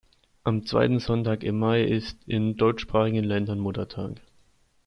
[0.43, 4.19] Am zweiten Sonntag im Mai ist in deutschsprachigen Ländern Muttertag.